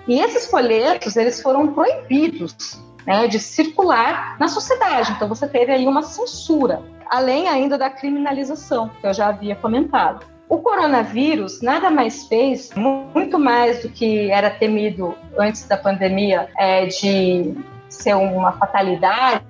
[0.07, 5.13] E esses folhetos, eles foram proibidos né, de circular na sociedade.
[5.13, 10.27] Então, você teve aí uma censura, além ainda da criminalização, que eu já havia comentado.
[10.49, 16.85] O coronavírus nada mais fez, muito mais do que era temido antes da pandemia, é,
[16.85, 17.55] de
[17.95, 19.45] ser uma fatalidade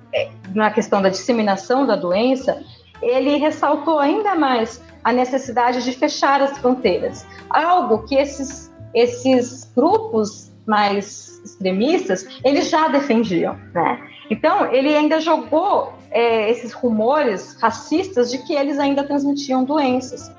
[0.53, 2.63] na questão da disseminação da doença,
[3.01, 10.51] ele ressaltou ainda mais a necessidade de fechar as fronteiras, algo que esses, esses grupos
[10.65, 13.99] mais extremistas eles já defendiam, né?
[14.29, 20.31] Então ele ainda jogou é, esses rumores racistas de que eles ainda transmitiam doenças.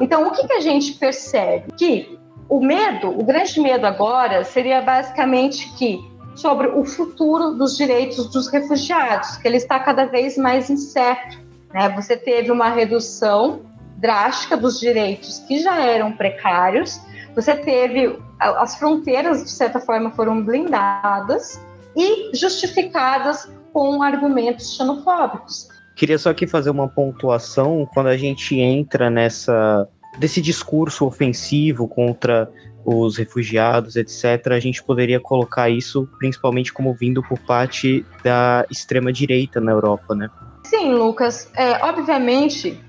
[0.00, 1.72] Então o que, que a gente percebe?
[1.76, 6.00] Que o medo, o grande medo agora seria basicamente que
[6.36, 11.38] sobre o futuro dos direitos dos refugiados, que ele está cada vez mais incerto.
[11.72, 11.88] Né?
[11.96, 13.62] Você teve uma redução
[13.96, 17.00] drástica dos direitos que já eram precários,
[17.34, 21.60] você teve as fronteiras, de certa forma, foram blindadas
[21.94, 25.68] e justificadas com argumentos xenofóbicos.
[25.96, 32.50] Queria só aqui fazer uma pontuação quando a gente entra nessa desse discurso ofensivo contra
[32.86, 39.60] os refugiados, etc., a gente poderia colocar isso principalmente como vindo por parte da extrema-direita
[39.60, 40.30] na Europa, né?
[40.64, 41.50] Sim, Lucas.
[41.56, 42.80] É, obviamente,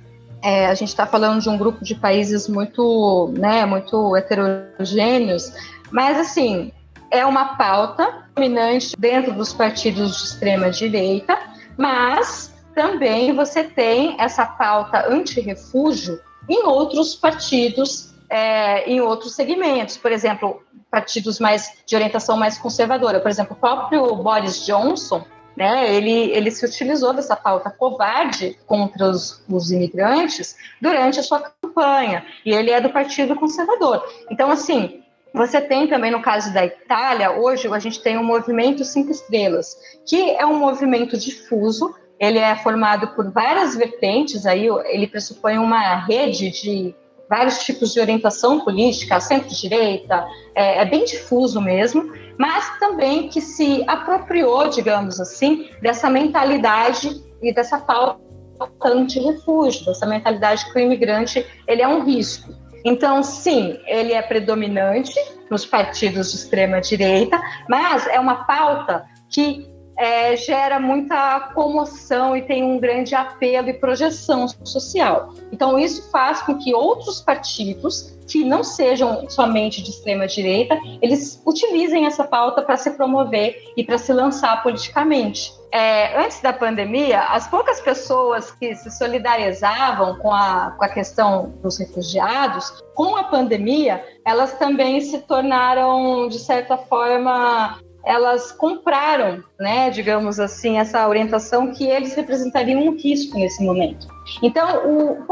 [0.43, 5.51] é, a gente está falando de um grupo de países muito, né, muito heterogêneos,
[5.91, 6.71] mas, assim,
[7.09, 11.35] é uma pauta dominante dentro dos partidos de extrema-direita,
[11.75, 20.11] mas também você tem essa pauta anti-refúgio em outros partidos é, em outros segmentos, por
[20.11, 20.61] exemplo,
[20.91, 23.19] partidos mais de orientação mais conservadora.
[23.19, 29.09] Por exemplo, o próprio Boris Johnson, né, ele, ele se utilizou dessa pauta covarde contra
[29.09, 34.03] os, os imigrantes durante a sua campanha, e ele é do Partido Conservador.
[34.29, 38.23] Então, assim, você tem também no caso da Itália, hoje a gente tem o um
[38.23, 39.75] movimento Cinco Estrelas,
[40.05, 45.95] que é um movimento difuso, ele é formado por várias vertentes, aí ele pressupõe uma
[45.95, 46.95] rede de
[47.29, 50.25] vários tipos de orientação política, centro-direita,
[50.55, 57.53] é, é, bem difuso mesmo, mas também que se apropriou, digamos assim, dessa mentalidade e
[57.53, 58.19] dessa pauta
[58.83, 62.53] anti-refúgio, dessa mentalidade que o imigrante ele é um risco.
[62.85, 65.13] Então, sim, ele é predominante
[65.49, 69.67] nos partidos de extrema direita, mas é uma pauta que
[69.97, 75.33] é, gera muita comoção e tem um grande apelo e projeção social.
[75.51, 81.41] Então, isso faz com que outros partidos, que não sejam somente de extrema direita, eles
[81.45, 85.55] utilizem essa pauta para se promover e para se lançar politicamente.
[85.71, 91.53] É, antes da pandemia, as poucas pessoas que se solidarizavam com a, com a questão
[91.61, 99.89] dos refugiados, com a pandemia, elas também se tornaram, de certa forma, elas compraram, né,
[99.89, 104.07] digamos assim, essa orientação que eles representariam um risco nesse momento.
[104.41, 105.27] Então, o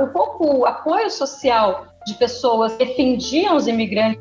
[0.00, 4.20] o pouco apoio social de pessoas que defendiam os imigrantes,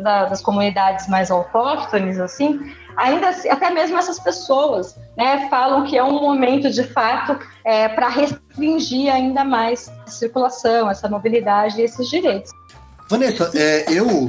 [0.00, 2.58] da, das comunidades mais autóctones, assim,
[2.96, 7.88] ainda assim, até mesmo essas pessoas né, falam que é um momento de fato é,
[7.88, 12.50] para restringir ainda mais a circulação, essa mobilidade e esses direitos.
[13.08, 14.26] Vanessa, é, eu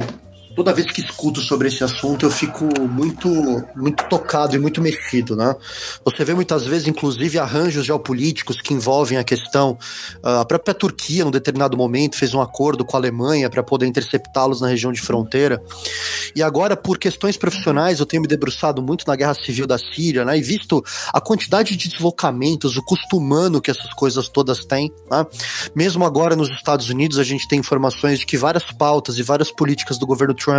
[0.60, 3.30] toda vez que escuto sobre esse assunto, eu fico muito,
[3.74, 5.56] muito tocado e muito mexido, né?
[6.04, 9.78] Você vê muitas vezes, inclusive, arranjos geopolíticos que envolvem a questão.
[10.22, 13.86] Ah, a própria Turquia, num determinado momento, fez um acordo com a Alemanha para poder
[13.86, 15.62] interceptá-los na região de fronteira.
[16.36, 20.26] E agora, por questões profissionais, eu tenho me debruçado muito na guerra civil da Síria,
[20.26, 20.36] né?
[20.36, 24.92] E visto a quantidade de deslocamentos, o custo humano que essas coisas todas têm.
[25.10, 25.26] Né?
[25.74, 29.50] Mesmo agora nos Estados Unidos, a gente tem informações de que várias pautas e várias
[29.50, 30.49] políticas do governo Trump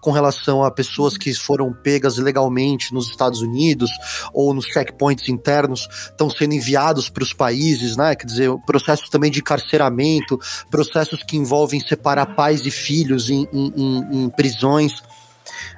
[0.00, 3.90] com relação a pessoas que foram pegas ilegalmente nos Estados Unidos
[4.32, 8.14] ou nos checkpoints internos estão sendo enviados para os países, né?
[8.14, 10.38] Quer dizer, processos também de encarceramento,
[10.70, 15.02] processos que envolvem separar pais e filhos em, em, em, em prisões.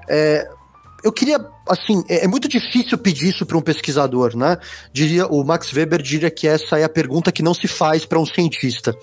[0.09, 0.49] É,
[1.03, 1.39] eu queria,
[1.69, 4.59] assim, é, é, muito difícil pedir isso para um pesquisador, né?
[4.93, 8.19] Diria, o Max Weber diria que essa é a pergunta que não se faz para
[8.19, 8.95] um cientista.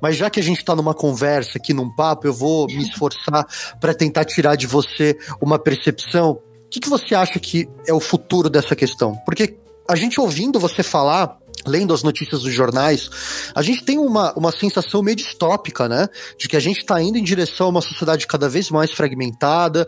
[0.00, 3.46] Mas já que a gente está numa conversa aqui, num papo, eu vou me esforçar
[3.80, 6.32] para tentar tirar de você uma percepção.
[6.66, 9.14] O que, que você acha que é o futuro dessa questão?
[9.24, 9.56] Porque
[9.88, 13.10] a gente ouvindo você falar lendo as notícias dos jornais,
[13.54, 16.08] a gente tem uma, uma sensação meio distópica, né?
[16.38, 19.86] De que a gente está indo em direção a uma sociedade cada vez mais fragmentada,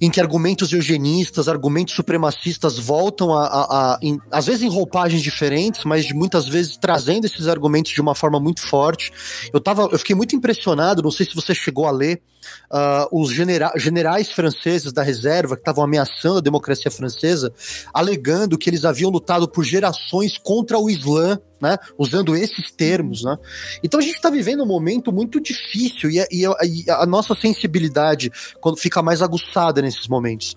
[0.00, 5.22] em que argumentos eugenistas, argumentos supremacistas voltam a, a, a em, às vezes em roupagens
[5.22, 9.12] diferentes, mas muitas vezes trazendo esses argumentos de uma forma muito forte.
[9.52, 12.22] Eu, tava, eu fiquei muito impressionado, não sei se você chegou a ler,
[12.70, 17.52] uh, os genera generais franceses da reserva que estavam ameaçando a democracia francesa,
[17.92, 21.76] alegando que eles haviam lutado por gerações contra o Islã, né?
[21.96, 23.36] Usando esses termos, né?
[23.82, 27.06] Então a gente está vivendo um momento muito difícil e a, e, a, e a
[27.06, 28.30] nossa sensibilidade
[28.60, 30.56] quando fica mais aguçada nesses momentos.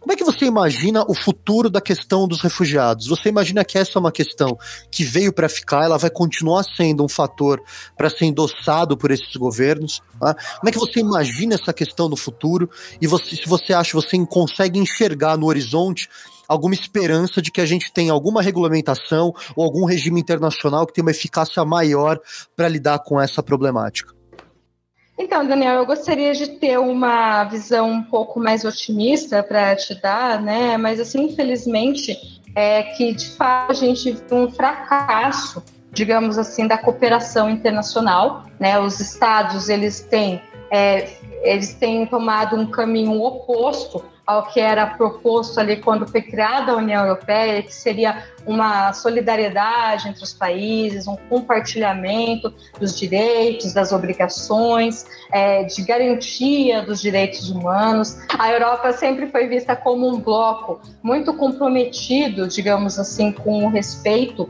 [0.00, 3.06] Como é que você imagina o futuro da questão dos refugiados?
[3.06, 4.58] Você imagina que essa é uma questão
[4.90, 7.62] que veio para ficar, ela vai continuar sendo um fator
[7.98, 10.02] para ser endossado por esses governos?
[10.18, 10.34] Tá?
[10.58, 12.70] Como é que você imagina essa questão no futuro?
[12.98, 16.08] E você, se você acha, você consegue enxergar no horizonte
[16.48, 21.04] alguma esperança de que a gente tenha alguma regulamentação ou algum regime internacional que tenha
[21.04, 22.18] uma eficácia maior
[22.56, 24.19] para lidar com essa problemática?
[25.22, 30.40] Então, Daniel, eu gostaria de ter uma visão um pouco mais otimista para te dar,
[30.40, 30.78] né?
[30.78, 35.62] Mas, assim, infelizmente, é que de fato a gente viu um fracasso,
[35.92, 38.80] digamos assim, da cooperação internacional, né?
[38.80, 40.40] Os estados eles têm
[40.70, 41.10] é,
[41.42, 46.76] eles têm tomado um caminho oposto ao que era proposto ali quando foi criada a
[46.76, 55.04] União Europeia, que seria uma solidariedade entre os países, um compartilhamento dos direitos, das obrigações,
[55.32, 58.18] é, de garantia dos direitos humanos.
[58.38, 64.48] A Europa sempre foi vista como um bloco muito comprometido, digamos assim, com o respeito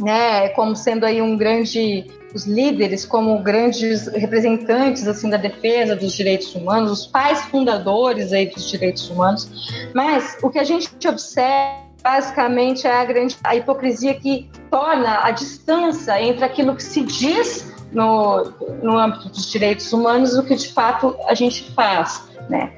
[0.00, 6.12] né, como sendo aí um grande os líderes como grandes representantes assim da defesa dos
[6.12, 9.48] direitos humanos, os pais fundadores aí dos direitos humanos.
[9.94, 15.30] Mas o que a gente observa basicamente é a grande a hipocrisia que torna a
[15.30, 20.54] distância entre aquilo que se diz no, no âmbito dos direitos humanos e o que
[20.54, 22.72] de fato a gente faz, né?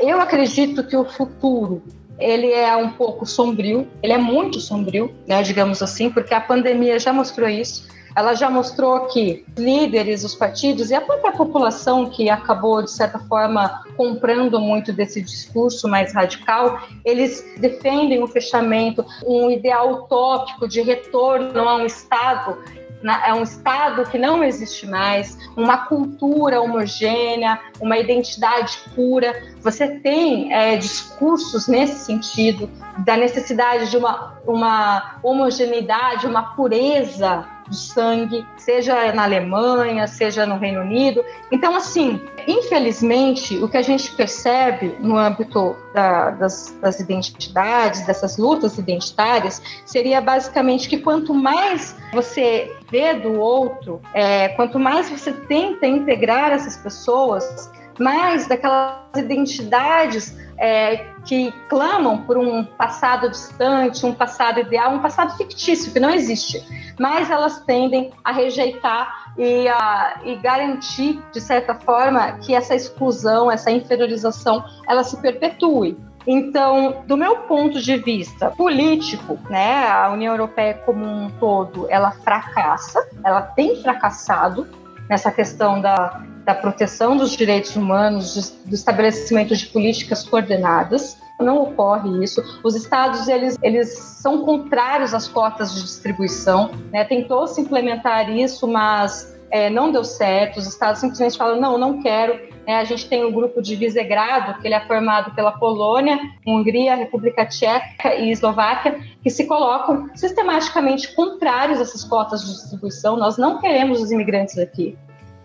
[0.00, 1.82] Eu acredito que o futuro
[2.22, 6.98] ele é um pouco sombrio, ele é muito sombrio, né, digamos assim, porque a pandemia
[6.98, 7.90] já mostrou isso.
[8.14, 13.18] Ela já mostrou que líderes, os partidos e a própria população que acabou, de certa
[13.18, 20.82] forma, comprando muito desse discurso mais radical, eles defendem o fechamento, um ideal utópico de
[20.82, 22.58] retorno a um Estado
[23.04, 29.42] é um Estado que não existe mais, uma cultura homogênea, uma identidade pura.
[29.60, 37.74] Você tem é, discursos nesse sentido, da necessidade de uma, uma homogeneidade, uma pureza do
[37.74, 41.24] sangue, seja na Alemanha, seja no Reino Unido.
[41.50, 48.36] Então, assim, infelizmente, o que a gente percebe no âmbito da, das, das identidades, dessas
[48.36, 55.32] lutas identitárias, seria basicamente que quanto mais você vê do outro, é, quanto mais você
[55.32, 64.14] tenta integrar essas pessoas, mais daquelas identidades é, que clamam por um passado distante, um
[64.14, 66.64] passado ideal, um passado fictício que não existe,
[67.00, 73.50] mas elas tendem a rejeitar e, a, e garantir, de certa forma, que essa exclusão,
[73.50, 75.98] essa inferiorização, ela se perpetue.
[76.24, 82.12] Então, do meu ponto de vista político, né, a União Europeia como um todo, ela
[82.12, 84.68] fracassa, ela tem fracassado
[85.10, 91.16] nessa questão da da proteção dos direitos humanos, do estabelecimento de políticas coordenadas.
[91.40, 92.42] Não ocorre isso.
[92.62, 96.70] Os estados eles, eles são contrários às cotas de distribuição.
[96.92, 97.04] Né?
[97.04, 100.58] Tentou-se implementar isso, mas é, não deu certo.
[100.58, 102.52] Os estados simplesmente falam: não, não quero.
[102.64, 106.16] É, a gente tem o um grupo de Visegrado, que ele é formado pela Polônia,
[106.46, 113.16] Hungria, República Tcheca e Eslováquia, que se colocam sistematicamente contrários a essas cotas de distribuição.
[113.16, 114.96] Nós não queremos os imigrantes aqui.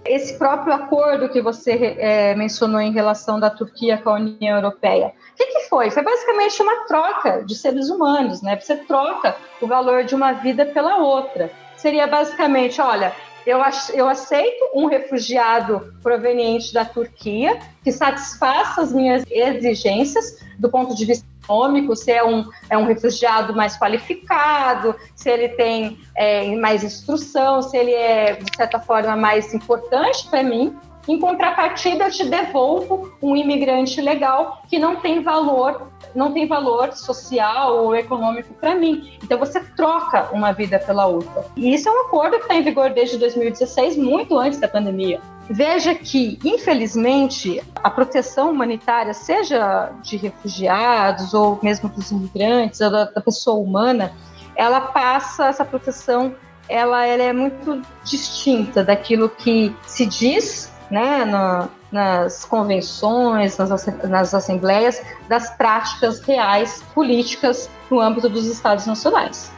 [0.08, 5.08] Esse próprio acordo que você é, mencionou em relação da Turquia com a União Europeia,
[5.08, 5.92] o que, que, foi?
[5.92, 8.60] Foi basicamente uma troca de seres humanos, né?
[8.60, 11.52] Você troca o valor de uma vida pela outra.
[11.76, 13.14] Seria basicamente, olha,
[13.46, 13.60] eu,
[13.94, 21.06] eu aceito um refugiado proveniente da Turquia que satisfaça as minhas exigências do ponto de
[21.06, 26.84] vista econômico, se é um, é um refugiado mais qualificado, se ele tem é, mais
[26.84, 30.76] instrução, se ele é, de certa forma, mais importante para mim.
[31.08, 36.92] Em contrapartida, eu te devolvo um imigrante legal que não tem valor, não tem valor
[36.92, 39.18] social ou econômico para mim.
[39.24, 41.46] Então você troca uma vida pela outra.
[41.56, 45.22] E isso é um acordo que está em vigor desde 2016, muito antes da pandemia.
[45.50, 53.22] Veja que, infelizmente, a proteção humanitária, seja de refugiados ou mesmo dos imigrantes, da, da
[53.22, 54.12] pessoa humana,
[54.56, 56.36] ela passa essa proteção,
[56.68, 64.34] ela, ela é muito distinta daquilo que se diz né, no, nas convenções, nas, nas
[64.34, 69.52] assembleias, das práticas reais políticas no âmbito dos Estados nacionais.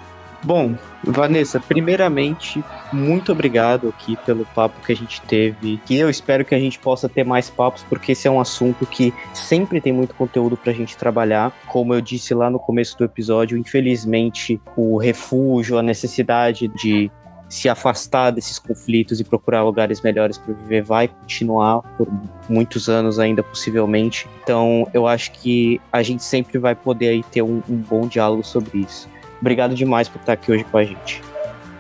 [0.44, 2.64] Bom, Vanessa, primeiramente,
[2.94, 5.82] muito obrigado aqui pelo papo que a gente teve.
[5.86, 8.86] Que eu espero que a gente possa ter mais papos, porque esse é um assunto
[8.86, 11.52] que sempre tem muito conteúdo para a gente trabalhar.
[11.68, 17.12] Como eu disse lá no começo do episódio, infelizmente, o refúgio, a necessidade de
[17.50, 22.08] se afastar desses conflitos e procurar lugares melhores para viver vai continuar por
[22.48, 24.28] muitos anos ainda possivelmente.
[24.44, 28.44] Então, eu acho que a gente sempre vai poder aí ter um, um bom diálogo
[28.44, 29.10] sobre isso.
[29.40, 31.22] Obrigado demais por estar aqui hoje com a gente.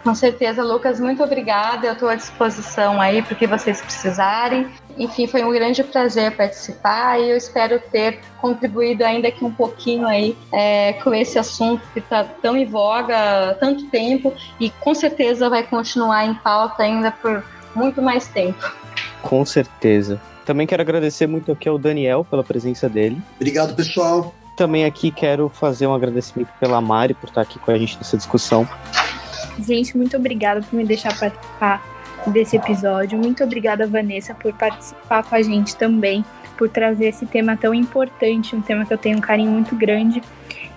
[0.03, 1.85] Com certeza, Lucas, muito obrigada.
[1.85, 4.67] Eu estou à disposição aí para o que vocês precisarem.
[4.97, 10.07] Enfim, foi um grande prazer participar e eu espero ter contribuído ainda aqui um pouquinho
[10.07, 14.93] aí é, com esse assunto que está tão em voga há tanto tempo e com
[14.95, 17.43] certeza vai continuar em pauta ainda por
[17.75, 18.73] muito mais tempo.
[19.21, 20.19] Com certeza.
[20.45, 23.21] Também quero agradecer muito aqui ao Daniel pela presença dele.
[23.35, 24.33] Obrigado, pessoal.
[24.59, 28.17] Também aqui quero fazer um agradecimento pela Mari por estar aqui com a gente nessa
[28.17, 28.67] discussão.
[29.57, 31.81] Gente, muito obrigada por me deixar participar
[32.27, 33.17] desse episódio.
[33.17, 36.25] Muito obrigada, Vanessa, por participar com a gente também,
[36.57, 40.21] por trazer esse tema tão importante, um tema que eu tenho um carinho muito grande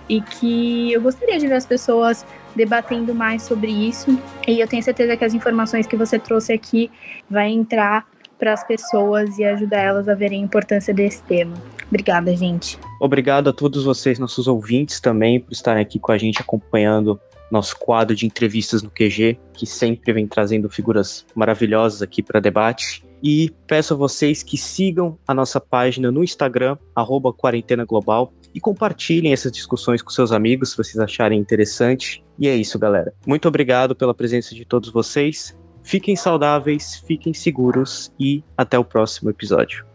[0.07, 2.25] e que eu gostaria de ver as pessoas
[2.55, 4.17] debatendo mais sobre isso.
[4.47, 6.89] E eu tenho certeza que as informações que você trouxe aqui
[7.29, 8.05] vai entrar
[8.43, 11.55] para as pessoas e ajudar elas a verem a importância desse tema.
[11.87, 12.77] Obrigada, gente.
[12.99, 17.17] Obrigado a todos vocês, nossos ouvintes também, por estarem aqui com a gente acompanhando
[17.49, 23.05] nosso quadro de entrevistas no QG, que sempre vem trazendo figuras maravilhosas aqui para debate.
[23.23, 28.59] E peço a vocês que sigam a nossa página no Instagram, arroba Quarentena Global, e
[28.59, 32.21] compartilhem essas discussões com seus amigos se vocês acharem interessante.
[32.37, 33.13] E é isso, galera.
[33.25, 35.55] Muito obrigado pela presença de todos vocês.
[35.83, 39.85] Fiquem saudáveis, fiquem seguros e até o próximo episódio.